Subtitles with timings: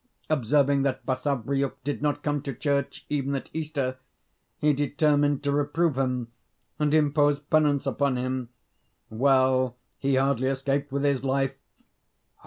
[0.31, 3.99] Observing that Basavriuk did not come to church, even at Easter,
[4.57, 6.31] he determined to reprove him
[6.79, 8.49] and impose penance upon him.
[9.11, 11.53] Well, he hardly escaped with his life.